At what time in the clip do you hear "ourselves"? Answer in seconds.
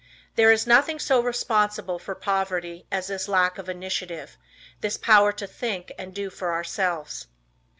6.53-7.27